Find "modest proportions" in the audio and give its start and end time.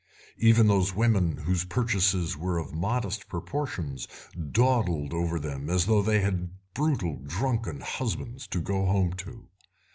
2.73-4.07